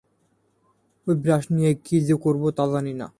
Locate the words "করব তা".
2.23-2.63